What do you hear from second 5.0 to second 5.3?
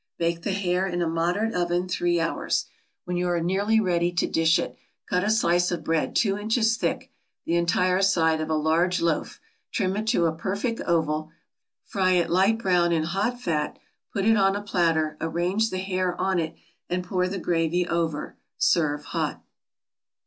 cut a